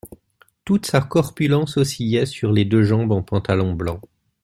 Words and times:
Toute 0.65 0.87
sa 0.87 1.01
corpulence 1.01 1.77
oscillait 1.77 2.25
sur 2.25 2.51
les 2.51 2.65
deux 2.65 2.81
jambes 2.81 3.11
en 3.11 3.21
pantalon 3.21 3.73
blanc. 3.73 4.01